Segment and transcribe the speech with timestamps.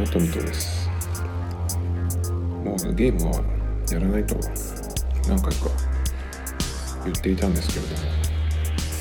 [0.00, 0.88] はトミトです。
[2.64, 3.42] もうゲームは
[3.90, 4.34] やらないと
[5.28, 5.70] 何回か
[7.04, 8.08] 言っていたんですけれども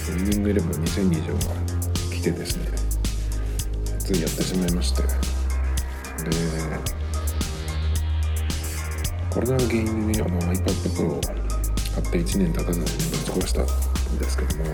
[0.09, 1.53] ウィニングイレブン2020が
[2.13, 2.65] 来てですね
[3.99, 5.03] ついやってしまいまして。
[5.03, 5.09] で
[9.29, 14.71] コロナが原因でねあの iPad Pro を買って1年経たずにぶち壊したんですけどもな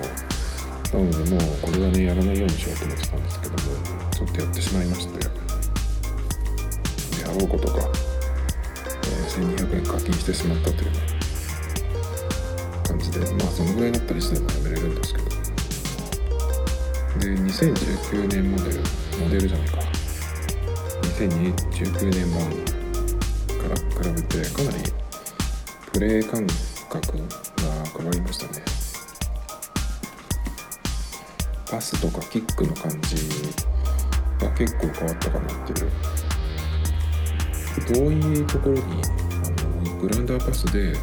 [1.00, 3.60] のでもうこれはねやらないようにしようと思ってたんですけども
[4.12, 5.45] ちょっとやってしまいまして。
[7.36, 7.90] であろうことか、
[9.04, 10.92] えー、1200円課金してしまったという
[12.88, 15.26] 感じでまあそのぐらいだったりしてもやめれるんですけど。
[17.20, 18.80] で2019年モデル
[19.20, 19.80] モデルじゃないか。
[21.02, 22.42] 2019年版
[23.62, 24.84] から比べてかなり
[25.94, 26.46] プレイ感
[26.90, 27.24] 覚が
[27.98, 28.64] 変わりましたね。
[31.70, 33.16] パスとかキックの感じ
[34.40, 35.92] が結構変わったかなっていう
[37.82, 40.96] 遠いところにあのグラウンダーパスで、えー、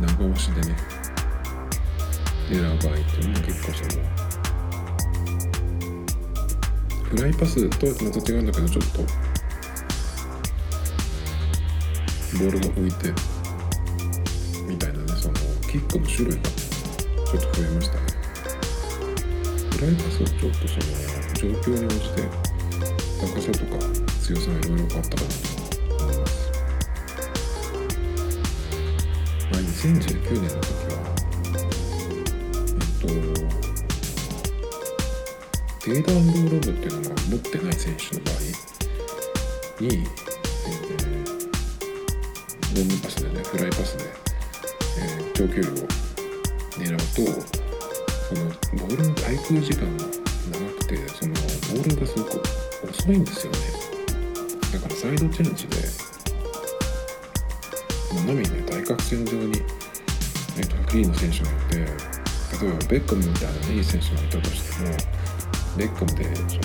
[0.00, 0.76] 長押しでね
[2.50, 4.04] 狙う場合っていうのも結構その
[7.04, 8.98] フライパスとはまた違うんだけどちょっと
[12.38, 13.12] ボールが浮いて
[14.66, 15.34] みたいなねその
[15.70, 18.00] キックの種類がちょっと増えましたね。
[19.72, 22.22] フライパスはちょっとその状況に応じて
[23.20, 26.52] 高さとか強さがいろいろ変わったかなと思います。
[29.50, 31.00] まあ2019年の時は
[32.60, 33.08] えっと
[35.88, 38.34] データローロブっていうのが持ってない選手の場合
[39.80, 40.04] に、えー、
[42.76, 44.04] ロングパスでねフライパスで、
[44.98, 45.76] えー、長距離を
[46.76, 47.24] 狙うと
[48.28, 48.44] その
[48.76, 50.04] ボールの滞空時間が
[50.52, 52.42] 長くてそのボールがすごく
[52.90, 53.87] 遅いんですよね。
[54.98, 55.76] サイドチェンジで
[58.16, 59.52] 斜めにね対角線上に、
[60.56, 64.90] えー、とフリーの選手がいて例えばベッカムみたいな、いい選手がいたとしても
[65.76, 66.58] ベッカムでその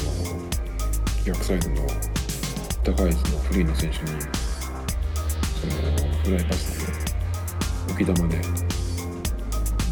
[1.24, 1.88] 逆サイドの
[2.84, 4.08] 高い位置のフリーの選手に
[5.62, 5.74] その
[6.24, 6.88] フライパス
[7.88, 8.42] で浮き球で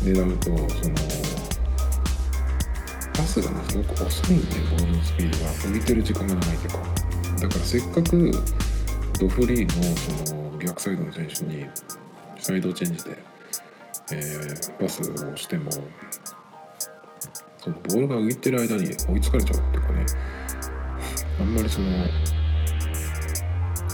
[0.02, 0.96] 狙うとその
[3.13, 5.52] パスがねすごく遅いんでボールのスピードが。
[5.52, 7.10] 浮いてる時間が長いというか。
[7.41, 8.31] だからせっかく
[9.19, 11.66] ドフリーのその逆サイドの選手に
[12.38, 13.18] サイドチェンジで、
[14.13, 20.06] えー、パスをしてもそのボールが浮いてる間に追いつかれちゃうっていうかね
[21.40, 21.88] あんまりその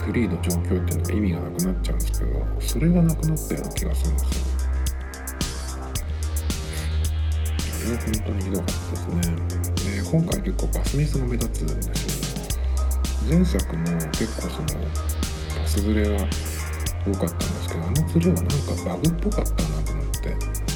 [0.05, 4.47] フリーの状況っていうのが意味がなくなっちゃうんですけどそれがなくなったような気がするんですよ。
[7.71, 10.01] それは本当にひどかったですね。
[10.01, 12.26] で今回結構バスミスが目立つんですよね。
[13.25, 14.81] 前作も結構その
[15.59, 18.55] バスズレが多かったんですけどあのズレはなんか
[18.85, 20.67] バグっぽかったなと思って。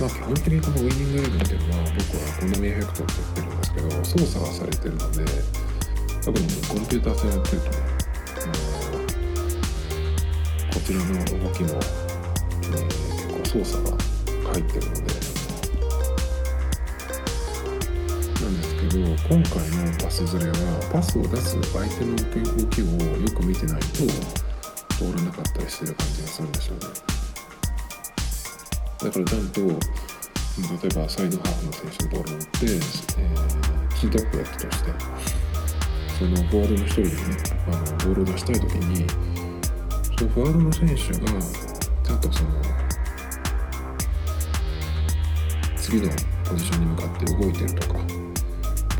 [0.00, 5.24] まあ、基本的にこのウィニングエレブンっていうのは僕はコナミエフェクトって言ってるんですけど操作はされてるので
[6.24, 7.92] 特にコンピューター戦やってるとね
[10.74, 11.78] こちらの動きも、
[12.62, 12.86] えー、
[13.44, 13.96] 結構操作が
[14.54, 15.31] 入ってるので。
[18.42, 20.54] なんですけど今回のパスズレは
[20.92, 23.86] パスを出す相手の動きをよく見てないと
[24.96, 26.80] 通らなかったりしてる感じがするんですよね。
[29.02, 32.80] だからちゃんと例えばサイドハーフの選手にボールを打って、えー、
[33.94, 34.90] ツートップだったとして
[36.18, 37.16] そのフォワードの一人にね
[37.66, 39.06] あのボールを出したい時に
[40.18, 42.50] そのフォワードの選手がちゃんとその
[45.76, 46.08] 次の
[46.44, 48.11] ポジションに向かって動いてるとか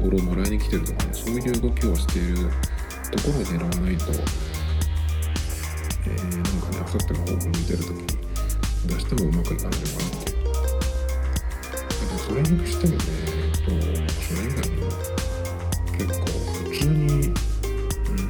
[0.03, 2.51] ボールをもらいに来てるとかねそういう動きをしている
[3.13, 4.11] ところを狙わないと、
[6.07, 8.07] えー、なんかねあさっての方向向いてる時に
[8.89, 10.51] 出してもうまくいかないのかなっていう
[11.87, 13.71] あとそれにしてもねえっと
[14.23, 14.91] それ以外にも
[15.97, 16.27] 結構
[16.59, 18.27] 普通にうん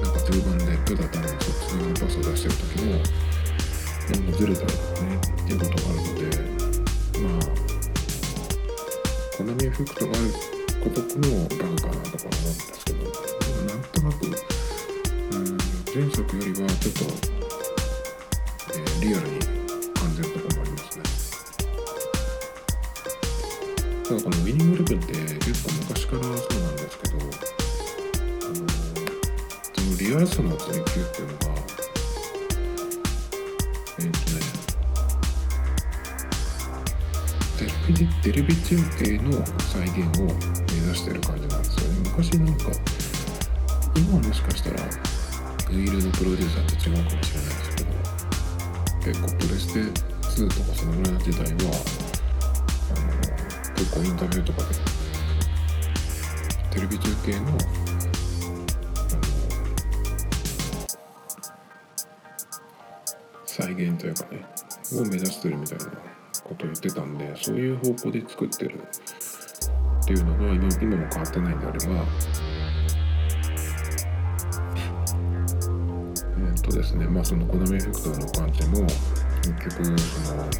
[0.00, 2.96] なんか中盤でただ単に普通のパスを出してる時も
[4.08, 6.24] なんかずれたりとかねっていうことがあるので
[7.20, 7.44] まあ
[9.36, 15.58] コナミエフェクトがあることもバグかなとか思うんですけどなんとなくうん
[15.94, 17.04] 前作よりはちょっと
[19.00, 19.38] リアルに
[19.94, 21.04] 感じるところもありますね。
[24.08, 25.12] ただこのウィニングレベルって
[25.44, 27.20] 結構昔からそうなんですけどあ
[28.48, 28.54] の
[29.74, 31.46] そのリアルさの追求っていうのが
[33.98, 34.60] えっ、ー、とね
[37.58, 42.00] テレビテレビ中継の再現を指してる感じなんですよね。
[42.04, 42.64] 昔なんか
[43.96, 44.76] 今はもしかしたら
[45.70, 47.90] ウィールのプロデューサーって違うかもしれないですけど
[49.04, 49.78] 結構プレステ
[50.42, 51.50] 2とかそのぐらいの時代は
[52.90, 53.06] あの
[53.74, 54.74] 結構インタビューとかで
[56.70, 57.58] テレビ中継のあの
[63.46, 64.44] 再現というかね
[64.92, 65.84] を目指してるみたいな
[66.44, 68.80] ことを言ってたんでそういう方向で作ってる
[70.10, 72.04] っていうのが今今も変わってないんであれば
[76.36, 78.84] えっとですねまあそのコナミエフェクトの観点も
[79.40, 80.50] 結局その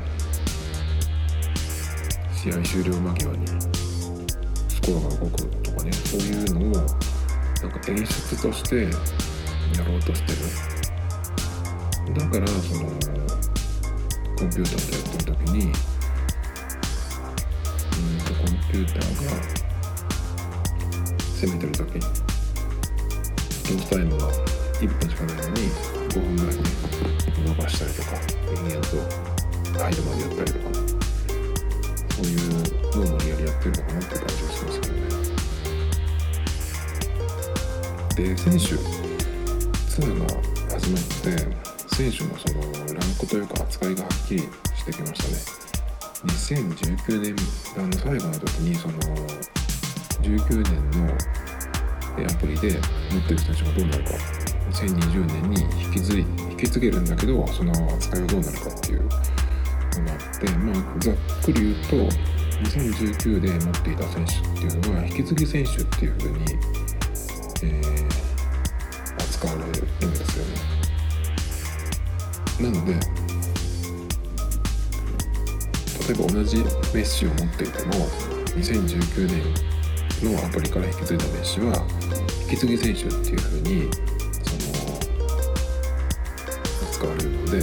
[2.32, 8.90] 試合終了間際にスコアが動くとかねそういうのをなんか演出としてや
[9.84, 10.38] ろうとしてる。
[12.14, 12.80] だからその
[14.36, 15.72] コンピューターでやってる時に
[18.40, 19.30] コンピューターが
[21.40, 22.00] 攻めてる時。
[22.00, 24.32] ロスタイムが
[24.80, 25.70] 1分しかないのに
[26.08, 26.62] 5分ぐらいね
[27.46, 28.08] 伸ばしたりとか
[28.50, 28.96] 延々と
[29.78, 30.70] ハイドまでやったりとか。
[32.10, 35.00] そういうのを無理やりやってるのかなって感じがしますけどね。
[38.14, 40.26] で選手ツアーが
[40.74, 41.30] 始まって
[41.94, 42.60] 選手のその
[42.92, 45.59] ランクというか扱いがはっきりしてきましたね。
[46.26, 47.34] 2019年
[47.74, 48.94] 版の最後の時にその
[50.20, 51.14] 19年の
[52.28, 52.78] アプリで
[53.10, 54.10] 持ってる選手がどうなるか
[54.70, 61.96] 2020年に引き継い引き継げるんだけどその扱いはどうなるかっていうのがあってまあざっくり言うと
[62.68, 66.38] 2019で持っていた選手っていうのは引き継ぎ選手っていう風に、
[67.62, 68.06] えー、
[69.16, 70.80] 扱われるんですよね。
[72.60, 73.19] なので
[76.10, 77.92] 例えば同じメッシュを持っていても
[78.58, 81.86] 2019年のアプリから引き継いだメッシュは
[82.42, 83.88] 引き継ぎ選手っていうふうに
[84.42, 84.98] その
[86.90, 87.62] 扱われるので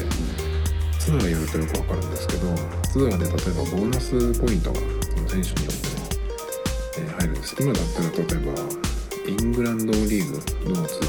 [0.98, 2.56] ツアーやるとよくわかるんですけど
[2.88, 8.56] ツアーで例えばボーナスポイントがその選手によってね、え、入るんです今だったら例えば
[9.28, 10.32] イングランドリー
[10.64, 11.08] グのツア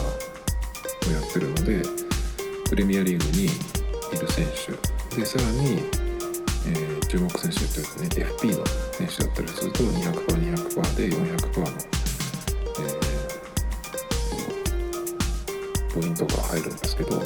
[1.06, 1.82] ーをやってるので
[2.68, 3.48] プレミアリーグにい
[4.18, 5.16] る選手。
[5.16, 5.78] でさらに、
[6.66, 11.66] えー、注目選手というとね FP の選手だったりすると 200%200% で400%の、
[12.78, 17.16] えー、ポイントが入るんですけど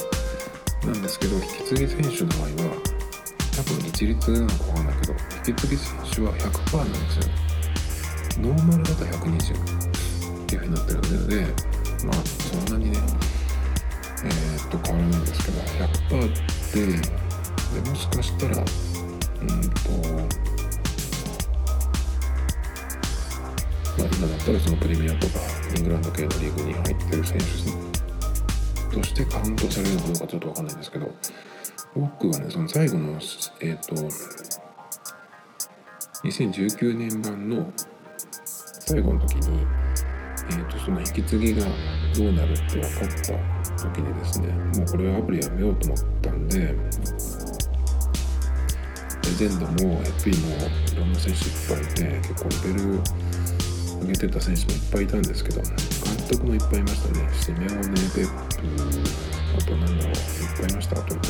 [0.87, 2.77] なんですけど引き継ぎ選手の場合は
[3.57, 5.15] 多分一律なのかわかんないけど
[5.49, 7.53] 引き継ぎ選手は100%なんですよ。
[8.41, 11.41] ノーマルだと120っていうふうになってるので
[12.07, 12.99] まあそんなにね
[14.25, 15.61] えー、っと変わらないんですけど
[16.09, 16.33] 100%
[16.73, 18.65] ででもしかしたら
[19.43, 19.91] うんと
[23.99, 25.35] まあ今だったらそのプレミアとか
[25.77, 31.11] イングランド系のリーグに入ってる選手としてカウントされるのかどうかちょっと分かんないんですけど
[31.95, 33.95] 僕はねその最後のえっ、ー、と
[36.25, 37.73] 2019年版の
[38.87, 39.67] 最後の時に、
[40.51, 41.67] えーと、とその引き継ぎが
[42.17, 42.91] どうなるって分かっ
[43.77, 46.75] た時にですねもうこれはアプリやめようと思ったんで
[49.33, 50.57] レジェンドも FP も
[50.93, 53.01] いろんな選手いっぱいいて結構レベル
[54.03, 55.73] 上げてた選手もいっぱいいたんですけど監
[56.29, 57.31] 督もいっぱいいましたね。
[57.33, 57.73] シメオネ・
[58.13, 58.33] ペップ
[59.57, 60.17] あとなんだろういっ
[60.61, 61.15] ぱいいましたあと。
[61.15, 61.21] な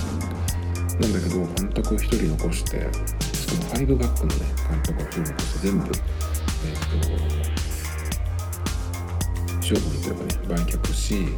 [1.09, 7.09] んだけど監督を1人残してしかも5バックのね監督を1人残して全部えっ、ー、と
[9.59, 11.29] 勝負にというかね売却し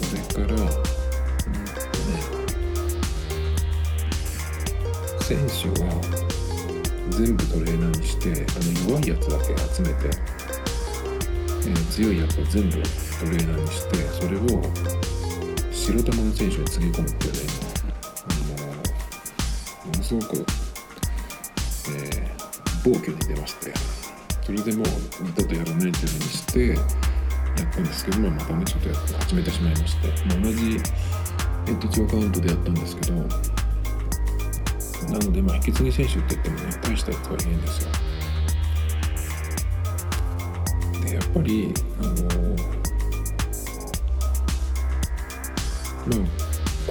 [0.00, 0.94] それから、うん
[5.24, 5.88] 選手は
[7.08, 10.10] 全部トレーナーにしてあの弱いやつだけ集めて、
[11.66, 14.42] えー、強いやつを全部トレーナーにしてそれを
[15.72, 17.38] 白玉の選手につぎ込むっていうね
[18.28, 18.66] あの
[19.86, 20.44] ものすごく、
[21.88, 23.72] えー、暴挙に出まして
[24.42, 24.86] それでもう
[25.22, 30.78] 二度とやらないっていうふうにしてやったんですけど、まあ、またねちょっとやって始めてしまいまして、ま、同じエ
[31.72, 33.53] ッドチアカウントでやったんですけど
[35.10, 37.90] なので、まあ、引き継ぎ選手って言ってもね大したやつはいないんですよ。
[41.04, 42.12] でやっぱりあの
[46.06, 46.18] まあ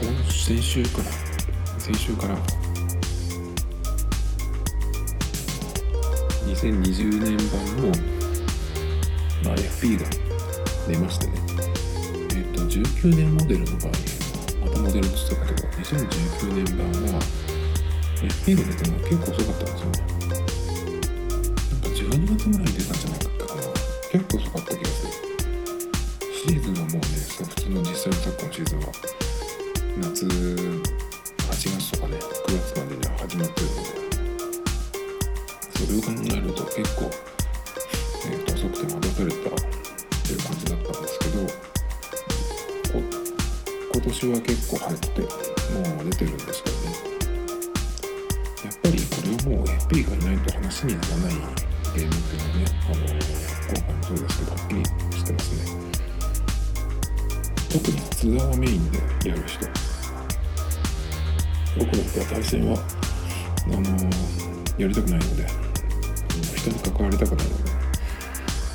[0.01, 1.03] 今先週から
[1.79, 2.37] 先週から。
[6.63, 7.87] 2020年版の、
[9.43, 10.05] まあ、FP が
[10.87, 11.33] 出ましてね。
[12.35, 13.91] えっ、と19年モデルの場合
[14.65, 17.19] またモデルとしてたけど2019年版は
[18.23, 19.97] FP が出たのは結構遅かったんですよね。
[21.93, 23.61] 12月ぐらいに出たんじゃなかったかな。
[24.11, 25.11] 結構遅かった気がする。
[26.31, 28.85] シーズンはもうねそう普通の実際のサッカーのシーズンは
[29.97, 30.31] 夏8
[31.49, 32.19] 月とかね9
[32.59, 34.03] 月までには始まってるので。
[35.73, 37.11] それを考えると結構、
[38.25, 39.53] えー、と遅くて待たされたっ
[40.23, 41.33] ていう感じだったんですけど
[43.93, 45.27] 今年は結構入っても
[46.01, 46.82] う出てるんですけど
[49.93, 51.33] これはもう FP がいないと話にならない
[51.93, 54.83] ゲームっていうのはね、あの今回もそうですけどはっきり
[55.17, 55.61] してますね。
[57.71, 58.97] 特にツアーをメインで
[59.29, 59.67] やる人。
[61.77, 62.77] 僕だったら対戦は
[63.65, 63.77] あの
[64.77, 65.47] やりたくないので
[66.55, 67.71] 人に関わりたくないので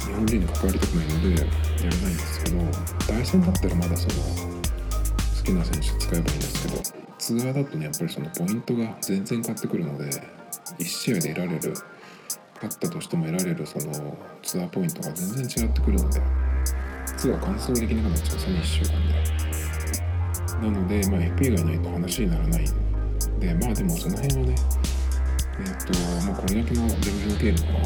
[0.05, 2.59] 日本人に関わりたくないのでやれないんですけど
[3.07, 4.15] 対戦だったらまだその
[5.39, 6.83] 好きな選手使えばいいんですけど
[7.19, 10.11] ツアーだとねやっぱりそのポイントが全然変わってくるので
[10.79, 11.75] 1試合で得られる
[12.61, 16.21] 勝ったとしても得られるそのツアーポイントが全然違ってくるので
[17.17, 19.49] ツアー完走できなくなっちゃうんですよね1週間で。
[20.61, 22.65] なので、まあ、FP がいないと話にならない
[23.39, 24.55] でまあでもその辺はね
[25.61, 25.93] えっ、と
[26.27, 27.81] まあこれだけのレベルのゲームは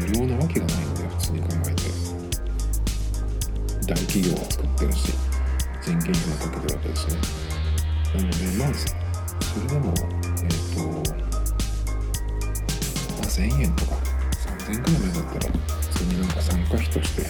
[0.00, 1.82] 無料なわけがないんで普通に考えて
[3.86, 5.12] 大企業が作ってるし
[5.82, 7.16] 人件費もかけてるわけですね
[8.14, 9.94] なのでまずそれでも
[10.42, 11.25] えっ、と
[13.36, 13.96] 1000円とか。
[14.66, 17.22] 3000円くらいまでだったら普通になんか参加費として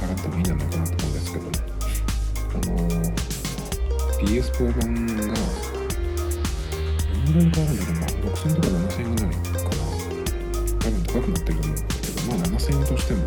[0.00, 1.58] 払ってもいいんじゃないかなと思うんですけどね。
[2.54, 2.72] あの
[4.26, 5.28] PS4 版がど
[7.20, 9.76] んぐらい変わるんだけど、まあ、6000とか7000円ぐらいかな
[10.78, 13.18] 多分高くなってると思うんですけどまあ7000円としても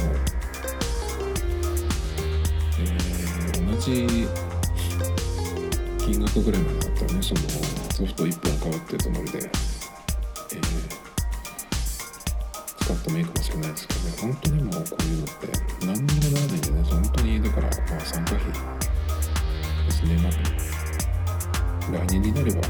[2.79, 4.27] えー同じ
[5.99, 7.41] 金額ぐらいまでだったらねその
[7.91, 9.74] ソフト1本変わってたので、えー使
[13.05, 14.11] ってもいいかもしれないですけどね。
[14.21, 15.45] 本当にもうこういうのって
[15.85, 16.81] 何にもならないんでね。
[16.81, 18.45] 本当にだからまあ参加費
[19.85, 20.17] ですね。
[20.17, 20.31] まあ
[22.07, 22.61] 来年になれば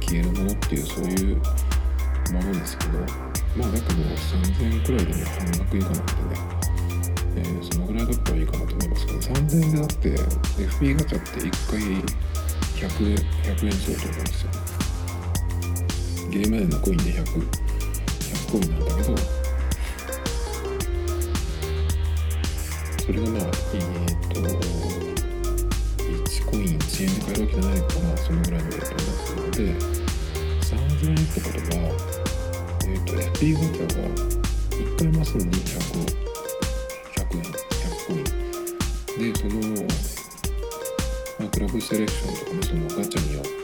[0.00, 1.36] 消えるものっていうそういう
[2.32, 2.98] ものですけど。
[3.56, 6.36] まあだけど3000円くらいでも半額以下なんでね、
[7.36, 9.18] えーそのぐらいだったらいいかなと思いますけど。
[9.18, 10.08] 3000円でだって
[10.62, 13.16] FP ガチャって1回 100, 円
[13.56, 14.50] 100円相当なんですよ。
[16.30, 17.65] ゲーム内のコインで100
[18.46, 19.16] 100コインなんだけど
[23.00, 23.90] それがまあえっ、
[24.34, 24.40] と
[26.00, 29.62] 1コイン1円で買えるわけじゃないかなそのぐらいのレートになってるので
[30.62, 31.82] 3000円ってことは
[32.84, 34.04] えっ、と FP ガチャが
[34.70, 35.76] 1回回すのに100
[37.16, 39.54] 100円100コインでその、
[41.40, 43.56] ま、クラブセレクションとかねそのガチャによって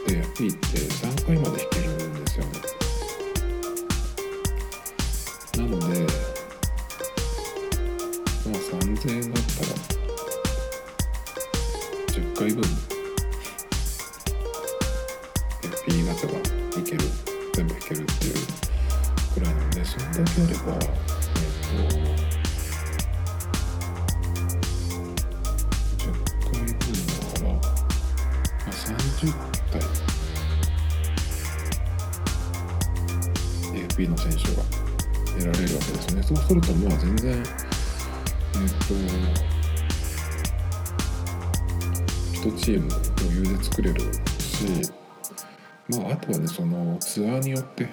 [47.13, 47.87] ツアーによって。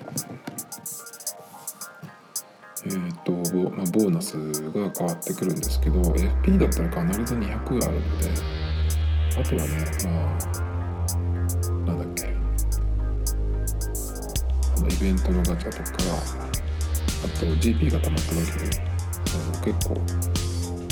[2.86, 4.32] えーとボまあ、ボーナス
[4.72, 8.30] が変わってくるんですけど FP だったら必ず200あるので
[9.38, 10.40] あとはねまあ
[11.86, 12.28] なんだっけ。
[14.74, 15.92] あのイベントのガチャとか
[17.22, 18.72] あと GP が溜まった時に
[19.34, 20.00] あの結構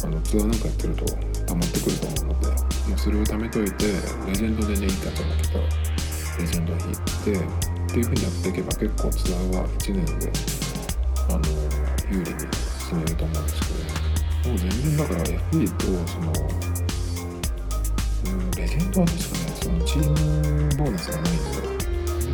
[0.04, 1.06] あのツアーなんかやってると
[1.46, 2.48] 溜まってくると思うので、
[2.90, 3.86] まあ、それを貯めといて
[4.26, 5.64] レジェンドでねいいガチャが来たら
[6.38, 6.94] レジェンドを引い
[7.64, 10.30] てっていう風にやっていけば結構ツアーは1年で
[11.30, 11.40] あの
[12.12, 12.40] 有利に
[12.78, 13.66] 進めると思うんですけ
[14.44, 16.32] どもう全然だから FP とその、
[18.26, 20.14] うん、レジェンドは確かねそのチーム
[20.76, 21.72] ボーナスがないんでやっ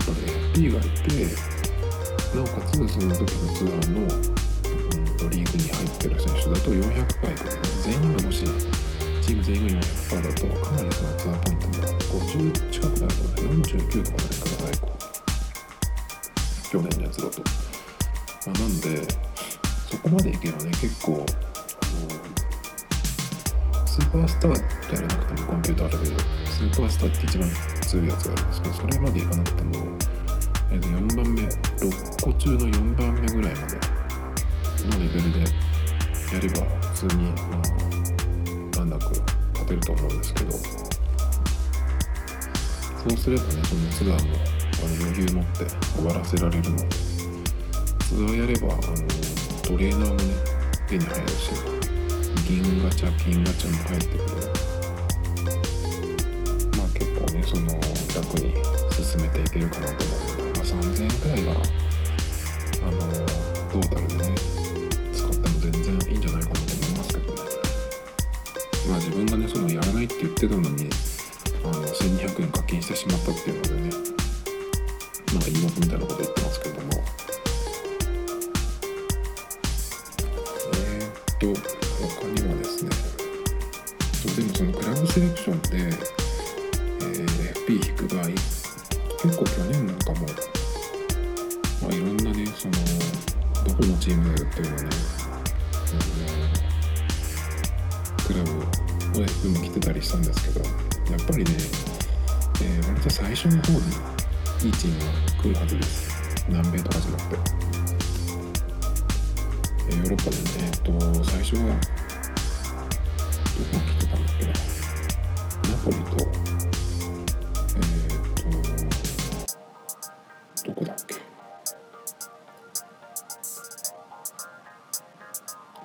[0.03, 1.23] ぱり FP がいて
[2.35, 4.05] なおかつその時のツアーの、う
[5.27, 6.83] ん、リーグに入ってる選手だと400
[7.23, 8.43] 回とかね全員がもし
[9.23, 11.75] チーム全員が400%だとかなりそのツアーポイントも
[12.19, 13.45] 50近くなるとね。
[13.45, 14.44] 49とかないか。
[16.75, 17.41] 去年のやつだと。
[18.47, 19.07] まあ、なんで
[19.89, 21.25] そこまでいけばね結構あの
[23.87, 24.57] スーパースターっ
[24.89, 27.49] てやらなくてもコンピューターレベルスーパースターって一番
[27.81, 29.71] 強いやつがあるんですけどそれまでいかなくても、
[30.73, 37.63] えーと4番目6個中の4番目ぐらいまでのレベルでやれば普通に、まあ、
[38.75, 39.15] 難なく
[39.53, 40.59] 勝てると思うんですけどそ
[43.07, 45.67] うすればねそのツアーもあの余裕持って
[45.97, 48.83] 終わらせられるのでツアーやればあの
[49.63, 50.35] トレーナーもね
[50.89, 51.51] 手に入るし
[52.47, 54.25] 銀ガチャ金ガチャも入ってくる。
[56.77, 57.67] まあ結構ねその
[58.15, 58.55] 楽に
[58.93, 61.55] 進めていけるかなと思うので、まあ、3000円くらいは
[62.83, 62.99] あの
[63.73, 64.35] トータルでね。
[65.15, 67.41] 使っても全然いいんじゃないかなと思いますけどね。
[68.89, 70.91] まあ自分がねそのやらないって言ってたのに
[71.65, 74.14] あの1200円課金してしまったっていうのでね
[75.35, 76.74] のがいい訳みたいなこと言ってますけど。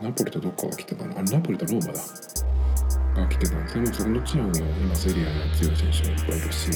[0.02, 1.18] ナポリとどっかが来てたの？
[1.18, 2.00] あれナポリとローマだ。
[3.22, 6.72] が来てたんですけどそこのチームも今セリアに強い選手がいっぱいいるし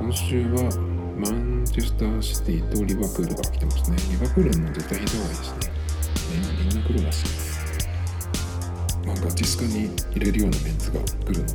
[0.00, 0.62] 今週は
[1.16, 3.96] マンチェスターシティとリバプールが来てますね。
[4.10, 5.60] リバプールも絶対引いた方がいですね。
[6.58, 7.26] みんな来るらしい。
[9.06, 11.54] まあバチスカに入れるようなメンツが来るんで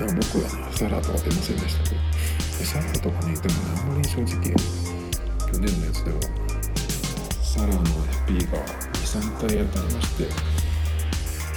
[0.00, 2.00] まあ僕はねサラとは出ませんでしたけど
[2.64, 6.45] サラとかねでもあんまり正直去年のやつでは
[7.56, 8.58] サラの FP が
[8.92, 10.24] 23回当たりまして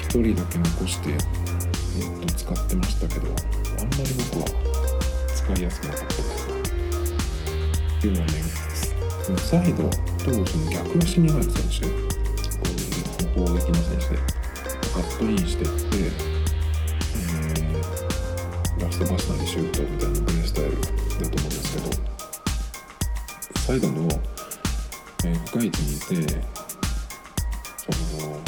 [0.08, 4.46] 1人だけ残してネット使ってましたけどあんまり僕は
[5.36, 6.48] 使いやすくなかったです。
[8.00, 8.34] っていうのはね
[9.38, 14.22] サイドとその逆足になる選手攻撃攻撃の選手で
[14.94, 17.80] カットインしてって、えー
[18.82, 21.90] ラストバスなりシュートみたいなプレースタイルだと思うんですけど
[23.60, 24.08] サイドの、
[25.20, 26.06] 深い位置にいて
[27.78, 28.40] その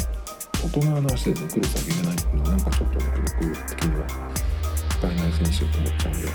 [0.54, 4.06] 外側の足でねクロス上げれないっていうのはなんかちょっとね僕的には
[4.90, 6.28] 使えない選手と思っちゃうんで。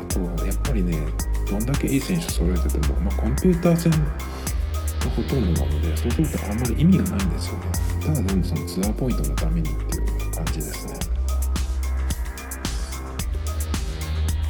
[0.00, 0.98] あとはやっぱりね
[1.48, 3.98] どんだけいい選手揃えてても、まあ、コンピューター戦が
[5.16, 7.66] ほとんどなのでそうするとあんまり意味がないんですよね。
[8.04, 10.98] ただでもそのツアーポイントのためにっていう感じですね。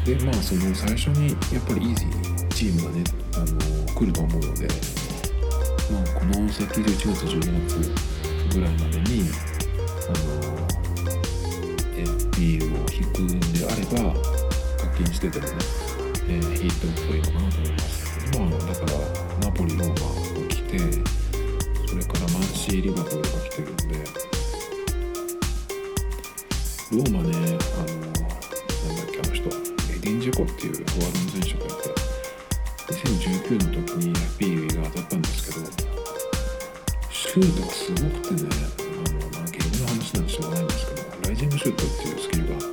[0.06, 3.04] でまあその最初にやっぱりイージーチームがね
[3.40, 3.48] あの
[3.94, 4.68] 来ると思うので
[5.90, 9.30] まあこの先11月12月ぐらいまでに
[10.06, 10.68] あの
[11.96, 14.14] FP を引くんであれば
[14.78, 15.52] 課金しててもね、
[16.28, 17.90] えー引いておくといいのかなと思います。
[18.32, 18.92] 今はだから
[19.46, 20.00] ナポリローマが
[20.48, 20.78] 来て
[21.88, 23.84] それからマンシーリバプールが来てるんで
[26.92, 42.66] ローマねあのなんだっけあの人エディン・ジェコっていうフォワードの選手がュートがすごくてねあの、まあ、ゲームの話なんでしょうがないんですけどライジングシュートっていうスキルがあって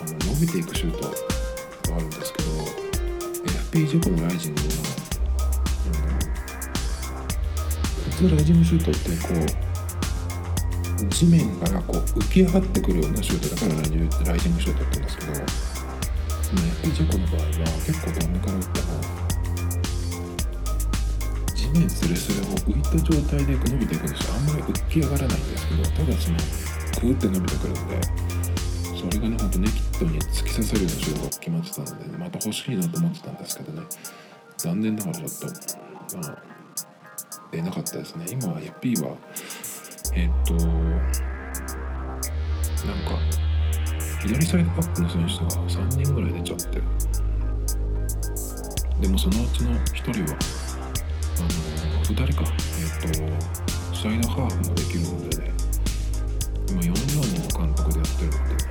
[0.00, 2.50] あの伸びていくシュートがあるんですけど
[3.72, 4.66] FP ジェコのライジングは
[5.84, 6.10] あの
[8.10, 9.34] 普通ライジングシュートってこ
[11.02, 15.32] う地面からこう浮き上がってくるようなシュートだからライジングライジングシュートって言うんですけど
[16.54, 17.48] FP ジェコの場合は
[17.86, 19.23] 結構遠めから打っても
[21.74, 24.34] 面スレスレを浮いた状態で伸びていくんですよ。
[24.34, 28.00] あんまり浮き上がらないんですけどただそのクーって伸びてくるんで
[28.96, 33.82] それがねほんとネキッドに突き刺さるようなシュートが決まってたので、ね、また欲しいなと思ってたんですけどね。
[34.56, 36.38] 残念ながらちょっとまあ
[37.50, 38.26] 出なかったですね。
[38.30, 39.16] 今は FP は
[40.14, 40.54] えっと
[42.86, 43.18] なんか
[44.22, 46.82] 左サイドバックの選手が3人ぐらい出ちゃって
[49.00, 50.38] でもそのうちの1人は
[51.42, 55.36] 2人かえっとサイドハーフもできるので
[56.70, 58.64] 今4 4人の監督でやってるので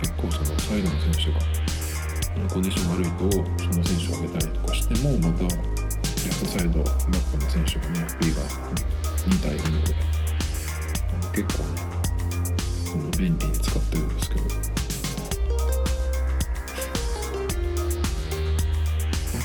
[0.00, 1.40] 結構そのサイドの選手が
[2.48, 6.94] コンディション悪いとその選手を上げたりとかしてもまたレフトサイドバッ
[7.30, 8.42] クの選手がね FP が
[9.28, 10.20] 2体いるので。
[11.32, 11.80] 結構ね
[13.18, 14.69] 便利に使ってるんですけど。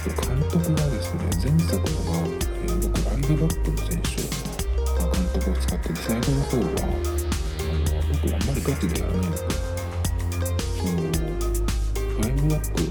[0.09, 4.21] 監督がですね前作のが、えー、僕ライブバックの選手
[4.99, 9.55] が監督を使ってて最後の方はあの僕あんまりガチでやらないんですけど
[10.75, 11.01] その
[12.21, 12.81] 5バック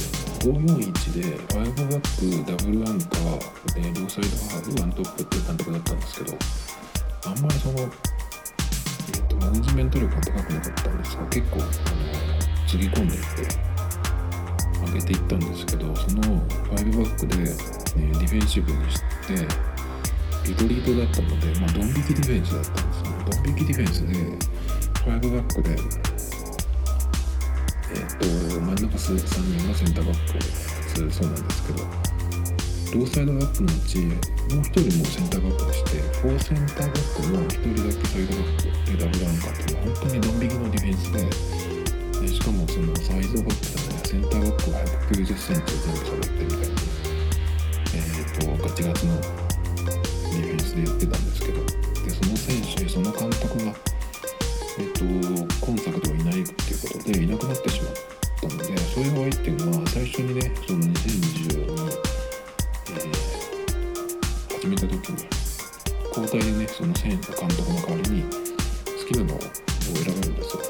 [0.44, 3.55] 541で5バックダブルアンカー
[3.94, 6.37] 両サイドハーフワントップっていう監督だったんですけど
[7.27, 11.70] あんまりその、えーと、マネジメント力が高くなかったんですが結構あの
[12.66, 13.73] つぎ込んでいって
[14.87, 19.47] 上げていったんですけどその5バックで、ね、ディフェンシブにして
[20.47, 24.12] リトリートだったので、まあ、ドン引きディフェンスだったんですねドン引きディフェンスで
[25.05, 28.27] 5バックでえっ、ー、と
[28.61, 29.18] 真ん中3
[29.59, 32.05] 人がセンターバック普通そうなんですけど
[32.94, 35.90] 両サイドバックのうちもう1人もセンターバックにして
[36.29, 41.55] 4センターバックの1人だけサイドバックでダブルアンカーっていうのは本当にドン引きのディフェンスで
[42.20, 43.84] でしかもそのサイドバックだ
[44.14, 46.66] センターバックが190センチを全部揃ってみたいに、
[47.94, 53.74] えーと、ガチガチのディフェンスでやってたんですけどでその選手その監督が、
[54.79, 55.03] えーと、
[55.66, 57.92] 今作ではいないっていうことでいなくなってしまっ
[58.40, 61.90] たのでそういう場合っていうのは最初にねその2020に、
[62.90, 65.27] えー、始めた時に
[66.14, 68.29] 交代でねその選手監督の代わりに好
[69.09, 69.50] きなのを選
[70.05, 70.62] べるんですよ。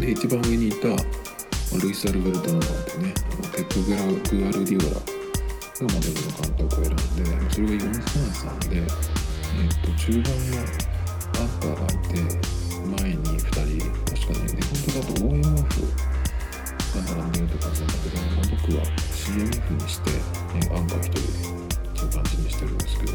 [0.00, 1.21] で一番上にいた
[1.80, 3.14] ルイス・アルベルト・ノーバンってね
[3.56, 5.00] ペップ・グラグアルディオラが
[5.82, 8.88] モデルの監督を選んでそれが433で、えっ
[9.80, 10.60] と中盤の
[11.38, 12.14] アンカーがいて
[13.00, 16.02] 前に2人確かねデフォルトだと OMF
[16.92, 20.18] が並んでるって感じなんだけど、まあ、僕は CMF にして、ね、
[20.76, 21.22] アンカー1人っ
[21.92, 23.12] ていう感じにしてるんですけど。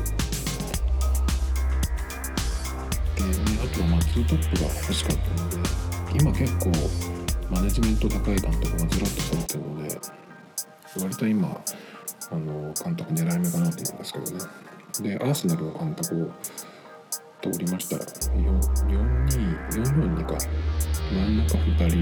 [3.18, 5.58] で、ね、あとはまあ2トップが欲しかったので
[6.20, 7.17] 今結構
[7.50, 9.98] マネジメント高い監督がずらっと揃ってるので
[11.00, 11.62] 割と今
[12.30, 14.40] あの監督狙い目かなと思うんですけどね。
[15.02, 16.32] でアーセナルの監督を
[17.42, 20.38] 通りましたら4242か。
[21.10, 22.02] 真ん中2人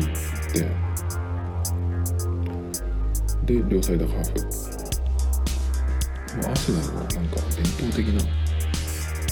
[3.46, 4.30] でで両サイドハーフ。
[6.38, 8.20] アーセナルはなんか伝統的な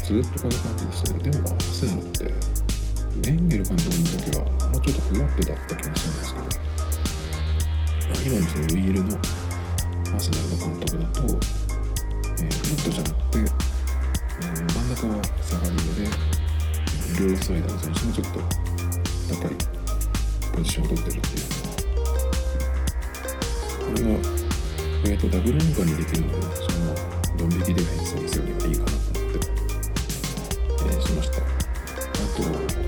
[0.03, 1.31] ずっとこういう感じですね。
[1.31, 2.31] でもアーセナルって
[3.21, 6.63] メンゲル監督の時はもうちょっとフラットだった気がするんですけど
[8.25, 9.17] 今のそのウィールの
[10.15, 16.09] アスナルの監督だと、え、フラットじゃなくて、えー、真ん中は下がり目で
[17.19, 18.39] 両サイドの選手もちょっと
[19.29, 19.51] 高い
[20.55, 21.41] ポジションを取ってるってい
[24.01, 24.33] うのはこれが、
[25.05, 26.95] えーと、ダブルンカにできるのでその
[27.37, 29.39] ドン引きディフェンスにするにはいいかなと思って、
[30.85, 31.43] えー、しましたあ
[32.77, 32.82] と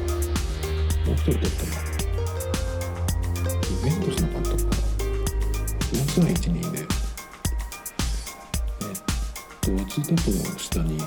[1.06, 1.72] もう一人取ったの
[3.70, 4.78] ユベントスの監督かな
[5.94, 6.80] 4312で
[8.80, 8.96] えっ
[9.62, 11.06] と2トップの下に、えー、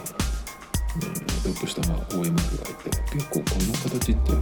[1.43, 4.33] トップ下が OMF がいて結構この形って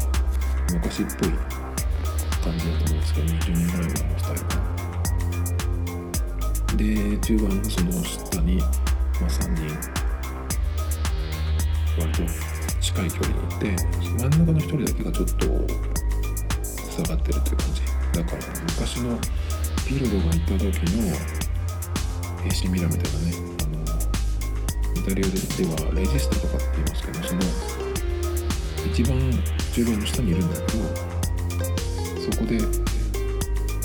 [0.74, 1.30] 昔っぽい
[2.44, 4.66] 感じだと思うんですけど20年ぐらい前のスタイルかな
[6.76, 6.84] で
[7.18, 9.62] 中盤のその下に、まあ、3人
[11.98, 12.55] 割と
[12.96, 15.46] 近い距離にいて真ん中の1人だけがちょっと
[16.64, 17.82] 下がってるという感じ。
[18.16, 19.18] だから昔の
[19.86, 20.64] ピルロがいた時
[20.96, 21.12] の
[22.48, 23.84] AC ミラーみたいなねあの
[24.98, 25.28] イタリアで
[25.84, 27.40] はレジスタとかって言いますけどその
[28.90, 29.30] 一番
[29.74, 30.78] 中盤の下にいるんだけど
[32.18, 32.64] そこでボ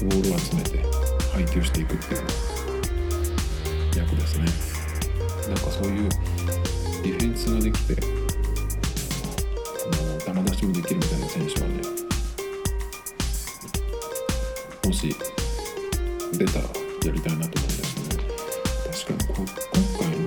[0.08, 0.82] ールを集めて
[1.34, 2.21] 配球していくっていう
[3.97, 4.45] 役ですね。
[5.50, 6.10] なんかそういう
[7.04, 8.20] ディフェンスができて
[10.43, 11.82] 球出しもできるみたいな選手はね
[14.86, 15.15] もし
[16.34, 16.65] 出たら
[17.06, 18.30] やりたいなと思うんですけど、ね、
[18.91, 20.25] 確かにこ今回の、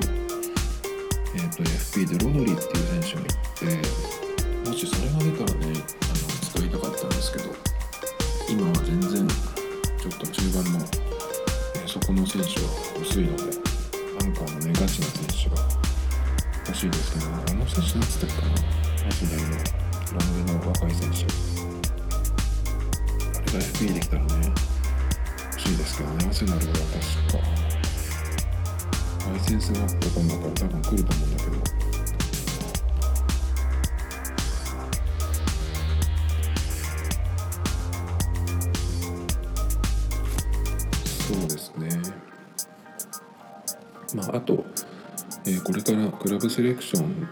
[1.34, 7.44] えーと、FP でロドリっていう選手がいてもしそれが出たらねあの使いたかったんですけど
[8.48, 10.78] 今は全然ちょっと中盤の、
[11.76, 12.66] えー、そこの選手は
[13.00, 13.42] 薄いので
[14.22, 15.62] アンカーのねガチな選手が
[16.66, 18.84] 欲しいですけど、ね、あの選手何つったっけかな。
[19.06, 19.83] アス
[20.14, 21.26] ランの若い選手。
[23.36, 24.28] あれが FP できたらね
[25.52, 26.26] 欲しいですけどね。
[26.28, 27.38] アセナルは確か
[29.30, 31.56] ライセンスがあった今度から多分来ると思うんだけど。
[41.24, 41.88] そうですね。
[44.14, 44.64] まああと、
[45.46, 47.28] えー、これからクラブセレクション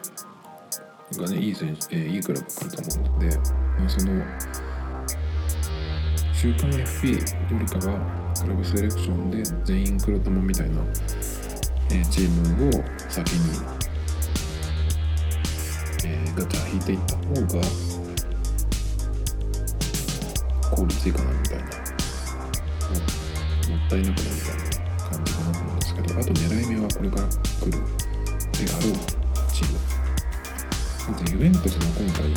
[1.63, 4.21] 選手、え、いいクラブ来ると思うので、まあ、その
[6.35, 7.15] 週間 FP
[7.53, 10.83] よりかはクラブセレクションで全員黒玉みたいな、
[11.93, 12.73] え、チームを
[13.09, 13.61] 先に、
[16.05, 17.65] え、ガチャ引いていった方が
[20.75, 21.65] 効率いいかなみたいな。
[21.65, 21.69] も
[23.79, 27.79] もったいなくないみたいな感じかなと思うんですけどあと狙い目はこれから来るで
[28.73, 29.92] あろうチーム。
[31.09, 32.27] まずユベントスの今回。
[32.27, 32.35] え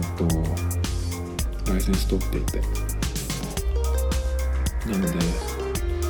[0.00, 2.60] っとライセンス取っていて。
[4.86, 5.12] なので、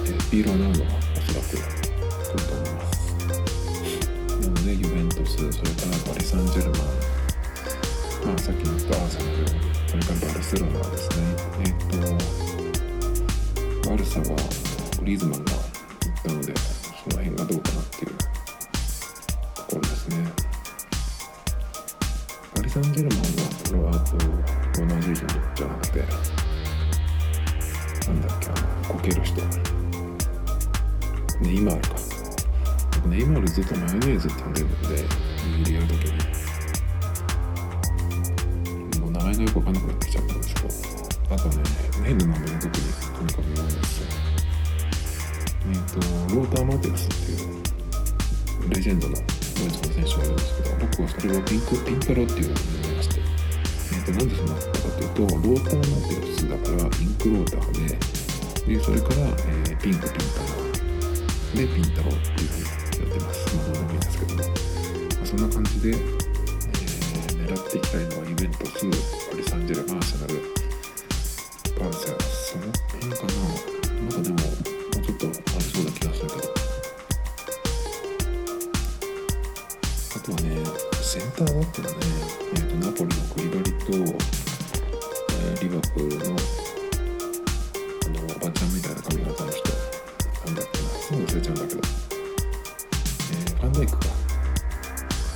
[0.06, 1.64] えー、ピーロナウドはおそらく来る
[2.46, 2.96] と思います。
[4.40, 6.88] なのでユベントスそれからパリ・サンジェルマン。
[8.26, 9.48] まあさっき言ったアーセナル
[9.88, 11.16] それからバルセロナですね。
[11.64, 11.74] えっ、
[13.82, 14.26] とバルサは
[15.00, 15.62] グリーズマンが行っ
[16.22, 18.17] たのでその辺がどうかなっていう
[22.80, 23.24] サンジェルマンは
[23.72, 24.04] ロアー
[24.72, 26.04] トロナージージョンじゃなくてな
[28.14, 28.50] んだっけあ
[28.86, 29.42] のこける人
[31.40, 31.88] ネイマールか
[33.08, 35.96] ネイマールずっとマヨネーズって呼んでるので握りやるとき
[38.94, 40.68] にもう名前がよくわかんなくなってきちゃったんですけど
[41.34, 41.56] あとね
[42.04, 42.72] 変な名前で特にとに
[43.32, 44.06] かく言わないですよ
[45.66, 45.78] えっ、
[46.28, 47.34] とローター・マテウスってい
[48.68, 49.16] うレジェンドの
[49.58, 53.20] ドイツの選手がいるんですけど僕はそれをピンクピンタロっていうのを呼びまして
[53.88, 58.18] えー、となんでそうなったかというとローターマテウスだからインクローターで
[58.68, 60.58] でそれから、えー、ピンクピンタロ
[61.56, 64.46] でピンタロっていうふうにやってますまあどうでもいいんですけども、ま
[65.22, 68.86] あ、そんな感じで、えー、狙っていきたいのはイベントス
[69.30, 70.58] パリ・サンジェルマーシャナル
[71.80, 73.32] バーセャその辺かな
[74.04, 76.47] まだでももうちょっとありそうな気がするけど
[80.34, 80.64] あね
[81.00, 81.96] センターバックがね、
[82.54, 86.36] えーと、ナポリのクリバリと、えー、リバプールの
[88.04, 89.68] あのおばちゃんみたいな髪型の人
[90.44, 90.88] なんだっけな。
[90.88, 94.08] すぐ忘れちゃうんだけど、えー、ファンダイクか。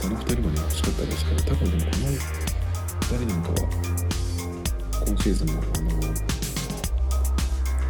[0.03, 3.57] この2人もね欲しかったですけど多分でもこの2人なんかは
[5.07, 5.91] 今シーズンもあの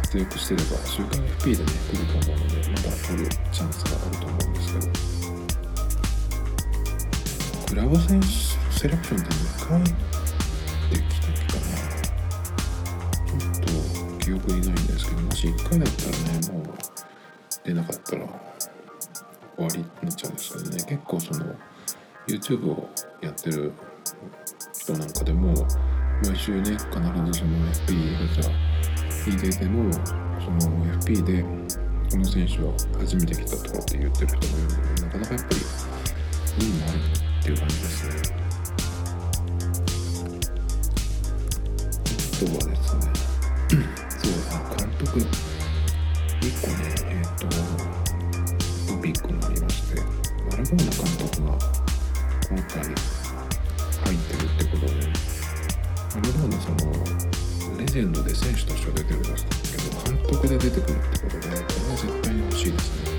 [0.03, 5.42] 活躍してれば週間 FP でね来ると思うのでまだ取るチャンスがあると思うんですけど。
[7.73, 9.89] クラブ選手セレクションって2回で
[11.09, 11.73] きたっけかな。
[13.25, 16.75] ちょっと記憶にないんですけどもし1回だったらねもう
[17.63, 20.83] 出なかったら終わりになっちゃうんですけどね。
[20.83, 21.55] 結構その
[22.27, 22.87] YouTube を
[23.21, 23.73] やってる
[24.71, 25.67] 人なんかでも
[26.27, 27.33] 毎週ね必ずその FP
[28.21, 28.51] ガチャ
[29.31, 29.91] 引いてても
[30.39, 35.49] その FP でこの選手は初めて来たとかって言ってる人もいるのでなかなかやっぱ
[36.59, 37.32] りいいもある。
[37.43, 38.13] っていう感じですね。
[42.39, 43.01] とはですね。
[44.17, 45.27] そうあ監督1
[46.61, 47.47] 個ねえっ、ー、と
[48.87, 51.51] トピックがありましてマラドーナ監督が
[52.47, 54.95] 今回入ってるってことで
[56.15, 61.65] マラドーナそのレジェンドで選手としては出てるんですけど監督で出てくるってことでこれは
[61.97, 63.11] 絶対に欲しいですね。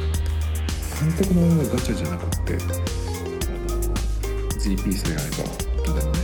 [0.99, 3.04] 監督のガチャじゃなくって
[4.65, 6.19] GP さえあればいつでもね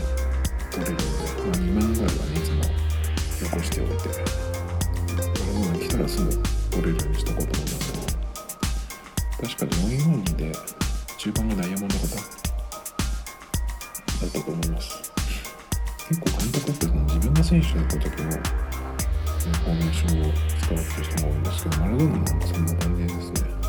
[0.72, 1.12] 取れるので、
[1.44, 2.64] まあ、2万ぐらいはねいつも
[3.50, 6.30] 残しておいてマラドーナ来たらすぐ
[6.70, 7.98] 取れるようにしとこうと思いますけ
[9.42, 10.52] ど確か442で
[11.18, 12.16] 中盤がダイヤモンド型。
[14.20, 15.12] だったと思います
[16.08, 23.59] 結構監督ってその自分が選手だった時の、フォーメーションを使うって人も多いんですけどマラドーナなんかそんな感じですね。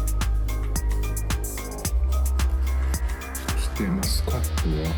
[3.81, 4.93] してマスカットは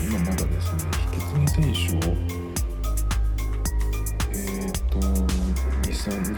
[0.00, 2.10] 今まだですね引き継ぎ選手を
[4.30, 4.34] え
[4.66, 4.98] っ、ー、と
[5.82, 6.36] 23人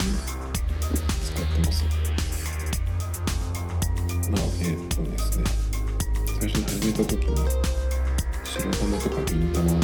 [1.20, 1.84] 使ってます。
[4.30, 5.44] まあえっ、ー、とですね
[6.40, 7.36] 最初に始めた時に
[8.42, 9.78] 白玉とか銀玉だ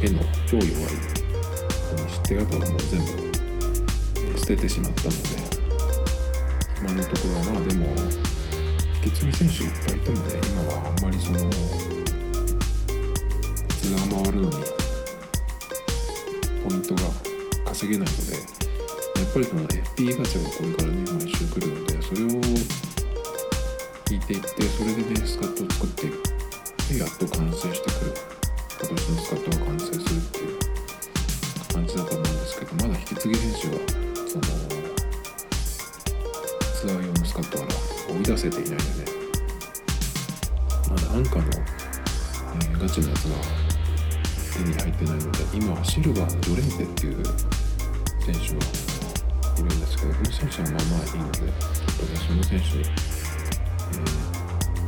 [0.00, 0.78] けの超弱いに
[2.08, 3.00] してあとはもう全
[4.32, 5.18] 部捨ててしまったので
[6.80, 7.86] 今のところはまあでも
[9.02, 11.44] 引き継ぎ選手いっぱいいてもね今はあんまりそのツ
[13.94, 14.54] アー回るのに
[16.68, 17.00] ポイントが
[17.64, 22.28] 稼げないのでやっぱりその FP ガチャがこれからね毎週来るのでそれを
[24.10, 26.12] 引いていってそれでねスカットを作っていっ
[26.88, 28.14] てやっと完成してくる
[28.80, 29.89] 今年のスカットが完成
[38.30, 38.84] 出せていないので、
[40.88, 43.34] まだ安価の、えー、ガチのやつが
[44.54, 52.86] 手に入ってないので今はシルバーのジョレンテっていう選手がいるんですけどこの選手はまあまあいいのでちょっとその選手に、え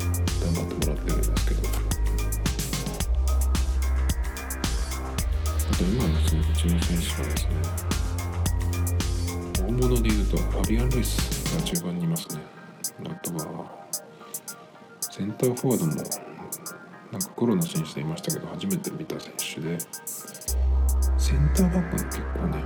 [0.06, 1.62] ー、頑張ってもらってるんですけど。
[5.68, 7.54] あと今のそのうちの選手はですね
[9.66, 12.61] 大物でいうとファビアン・ルイスが中盤にいますね。
[13.10, 13.70] あとは
[15.00, 15.92] センターフォワードも
[17.12, 19.78] なんかコロナ選手でいましたけど初めて見た選手で。
[21.18, 22.64] センターバックが結構ね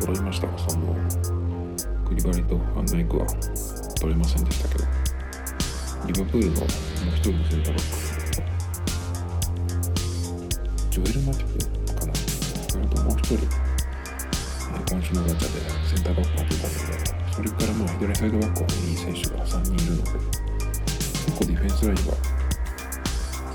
[0.00, 0.94] 揃いましたその
[2.06, 3.26] クリバリとファンダイクは
[4.00, 4.84] 取れませんでしたけど。
[6.06, 6.68] リバプールのもう
[7.16, 7.88] 一人のセンターバック。
[10.90, 12.14] ジョエル・マティプかな？
[12.14, 13.36] それともう一人
[14.90, 16.70] 今週のガチャでセンターバックが出たの
[17.12, 22.02] でそれからまあ左サイドバックはいい選手が3人いるので結構ディフェンスラインが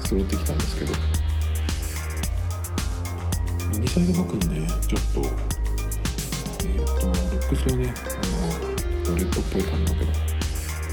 [0.07, 0.93] 揃ってきたんですけど
[3.73, 5.19] 右サイドバックのねちょっと
[6.63, 10.11] えーと、ルックスはねあのドレッドっぽい感じだけど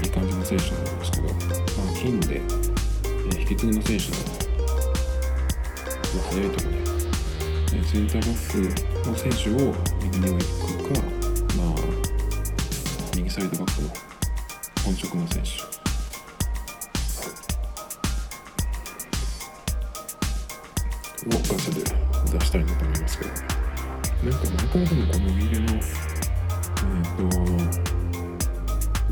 [0.03, 4.51] いい感じの選手なんですけど、まあ、金で、えー、引き継ぎの選手なので、
[6.11, 6.77] まあ、早いとこね、
[7.71, 9.73] えー、センターバックの選手を
[10.03, 10.43] 右に置
[10.83, 11.20] くか、
[13.31, 13.87] サイドバックの
[14.83, 15.49] 本職の選手。
[21.27, 23.37] をガセで出したいなと思いますけどね。
[24.25, 27.23] なんか毎回でもこのウィーレの、えーと、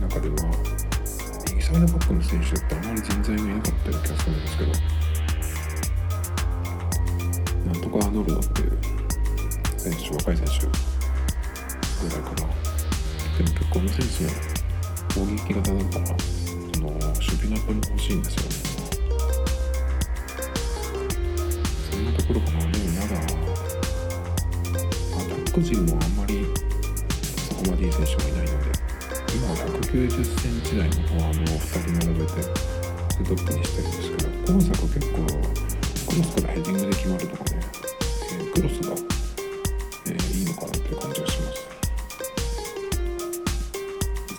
[0.02, 0.36] 中では
[1.50, 4.72] 右サイドバックの選手ってあまり人材がいなかったような気がするんですけど。
[7.66, 8.78] なんとかアーノルドっていう
[9.78, 12.69] 選手若い選手ぐらいかな
[13.40, 14.32] でもこの選手の
[15.16, 16.20] 攻撃型だから
[16.76, 18.52] その守備型も欲しいんですよね
[21.90, 22.84] そんなところかなでも
[25.16, 26.46] まだ個人もあんまり
[27.48, 28.72] そこまでいい選手がいないので
[29.34, 32.44] 今は190センチ台のフォワードを2人並べて
[33.24, 35.16] トップにしてるんですけど今作結構
[36.12, 37.62] クロスからヘディングで決まるとかね、
[38.34, 38.92] えー、クロスが、
[40.08, 41.29] えー、いいのかなっていう感じが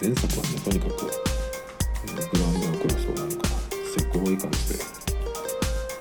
[0.01, 1.11] 前作はねとにかく、
[2.05, 3.49] えー、グラウンドのクロスをなんか
[3.95, 4.85] 石膏い感じで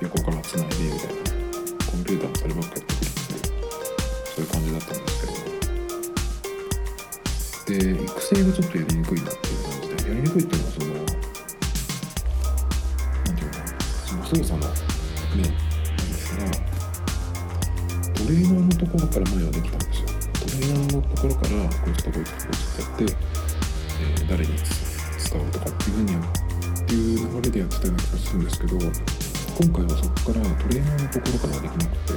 [0.00, 0.74] 横からつないで
[28.30, 32.14] するんですけど今回はそこからトレーナーのところからはできなくて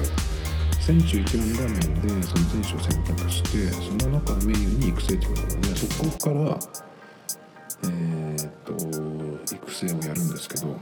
[0.80, 6.60] 選手一覧画面でその選手を選択してその中のメニューに育成っていうのがあるのでそこから
[7.84, 8.52] えー、っ
[9.49, 10.78] と育成をやるんですけど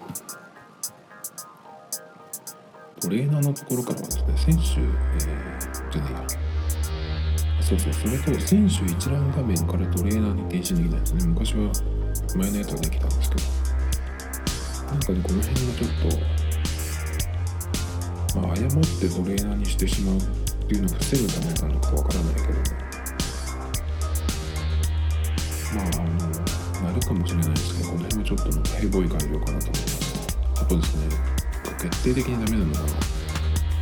[3.00, 6.28] トレーナーのところからはですね選手、えー、じゃないや。
[7.62, 11.26] そうそうそれと選手一覧画面からトレーナーに転身できないんですね。
[11.26, 11.72] 昔は
[12.36, 13.61] 前のやつはできたんですけど。
[14.92, 16.42] なんかねこの辺がちょっと
[18.40, 20.22] まあ、誤ってトレーナーにしてしまうっ
[20.68, 22.58] ていうのを防ぐためなのかわからないけどね
[25.76, 31.32] まああのなるかもしれないですけどこの辺もちょっとのヘボい改良かなと思いますあとですね
[31.82, 32.80] 決定的にダメなのが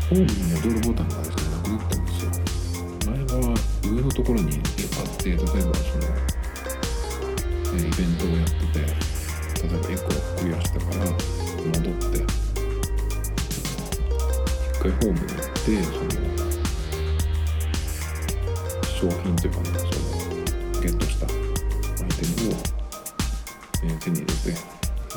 [0.10, 1.50] ホームに戻るボタンがですね。
[1.52, 2.32] なくなったんですよ
[3.06, 5.64] 前は上のところにあって例えばその、
[7.78, 9.09] イベントをやってて
[9.64, 10.10] 例えば1個
[10.42, 12.18] クリアしたから戻って
[14.74, 15.92] 1回ホームに行ってそ
[19.04, 19.90] の商品というかねその
[20.82, 22.56] ゲットしたアイテムを、
[23.84, 24.52] えー、手に入れて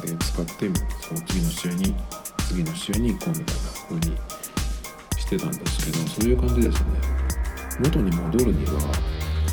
[0.07, 0.71] で使って
[1.01, 1.95] その次の試合に
[2.49, 3.53] 次の試合に行こうみた。
[3.53, 4.17] いな風に
[5.19, 6.87] してたんですけどそういう感じですね
[7.81, 8.73] 元に戻るには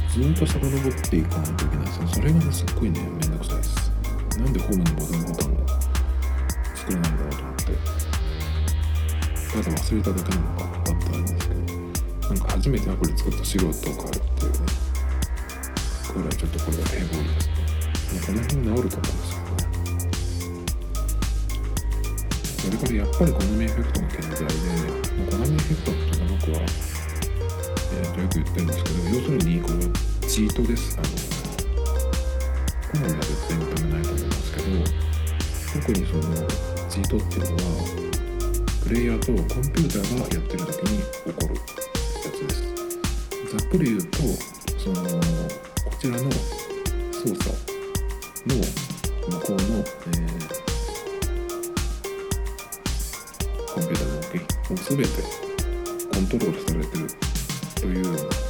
[0.10, 3.79] ずっと遡っていかないといけないですねそれがねすっごいねめんどくさいです。
[4.40, 5.68] なんでホームに戻るボタンを
[6.76, 7.64] 作らないんだろうと思って
[9.52, 11.60] ただ忘れただけなのかだったらいいんですけど
[12.30, 14.58] なんか初めてアプリ作った素人を変えるっていうね。
[16.10, 17.30] くらいちょっとこれは平凡で
[18.00, 19.68] すねこの辺治ると思うんですけどね。
[22.60, 24.46] それからやっぱりコナミエフェクトが健在で
[25.30, 26.58] コナミエフェクトっていうのは僕は、
[27.94, 29.82] えー、とよく言ってるんですけど要するにこれは
[30.28, 30.98] チートです。
[30.98, 31.39] あの
[32.92, 34.66] コナミは絶対認めないと思いますけど
[35.82, 36.22] 特にその
[36.90, 37.70] チートっていうのは
[38.84, 41.62] プレイヤーとコンピューターがやってる時に起こるや
[42.32, 42.58] つです。
[43.52, 44.18] ざっくり言うと
[44.78, 46.32] そのこちらの
[47.12, 47.50] 操作
[48.48, 48.56] の
[49.28, 50.50] 向こうの、えー
[53.76, 54.34] コンピューターの動き
[54.74, 55.10] を全て
[56.12, 57.08] コントロールされてる
[57.76, 58.49] というような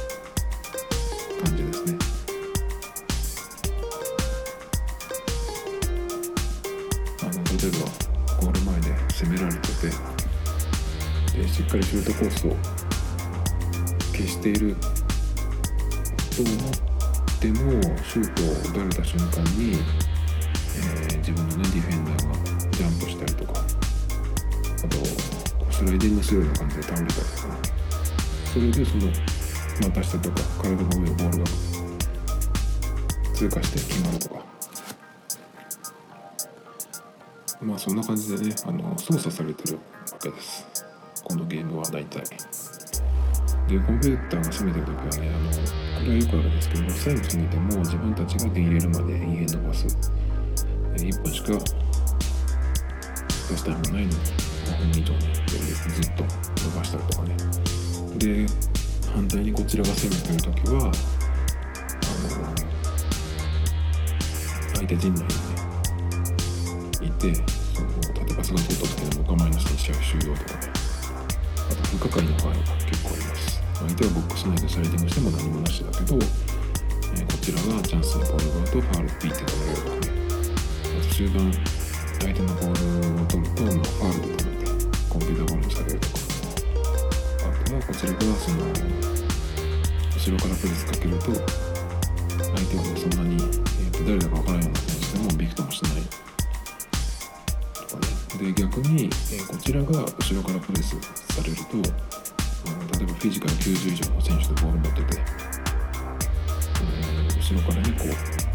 [19.10, 23.64] 瞬間に、えー自分のねディフェンダーがジャンプしたりとかあ
[24.88, 24.96] と
[25.70, 27.26] スライディングするような感じで倒れたりとか
[28.52, 29.06] それでその
[29.88, 31.44] 股下とか体の上をボールが
[33.34, 34.40] 通過して決まるとか。
[37.62, 40.66] まあそんな感じでねあの操作されてるわけです。
[41.24, 42.22] このゲームは大体。
[43.68, 49.86] でコンピューターが攻めてる時はねあのこれはよくあるんですけど最後過ぎても自分たちが手入れるまで家伸ばす
[50.94, 51.48] えー1分しか
[53.48, 56.24] 出すタイムがないのに5分以上ねずっと
[56.64, 57.36] 伸ばしたりとかね。
[58.16, 58.46] で
[59.14, 60.92] 反対にこちらが攻めてる時はあの
[64.74, 67.34] 相手陣内にねいて
[67.74, 70.72] その例えばパスが通った時のお構いなしに試合終了とかね。
[71.70, 72.54] あと不可解な場合が
[72.86, 73.59] 結構あります。
[73.80, 80.08] 相手はボックス内でスライディングしても何もなしだけど、えこちらがチャンスのボールがあるとファールピーって取れるとかね
[80.84, 81.52] あと終盤
[82.20, 84.68] 相手のボールを取ると、まあ、ファールで止めて
[85.08, 86.14] コンピューターボールにされるとか
[87.40, 88.56] あとはこちらがその
[90.12, 95.92] 後ろからプレスかけると相手はそんなに、えーと誰だかわからないような感じでもびくともしない。
[97.72, 98.00] とか
[98.44, 100.96] ねで逆に、えこちらが後ろからプレス
[101.32, 102.29] されると
[102.66, 105.20] 例えばフィジカル90以上の選手とボール持ってて、
[106.80, 108.08] えー後ろからねこう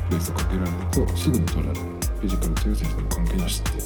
[0.10, 1.95] プレスをかけられるとすぐに取られる。
[2.16, 3.84] フィジカル強い選手とも関係なしっていう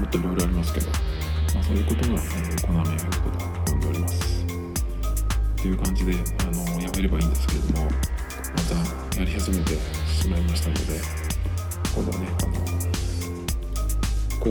[0.00, 0.86] もっといろいろありますけど、
[1.54, 4.44] まあ、そういうことが、えー、コナミエフェクトと呼んでおります。
[4.44, 4.48] っ
[5.56, 7.90] ていう感じであのやめればいいんですけれどもま
[9.14, 9.74] たやり始めて
[10.06, 10.82] しまいましたので
[11.94, 12.54] 今度はねあの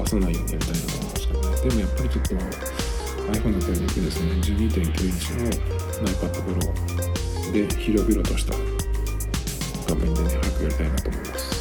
[0.04, 1.62] 壊さないようにやりたいなと思いますけどね。
[1.62, 2.36] でもやっぱりちょっと
[3.32, 5.50] iPhone だったりでですね12.9インチの
[6.08, 8.54] iPad Pro で広々とした
[9.88, 11.55] 画面でね早くやりたいなと思います。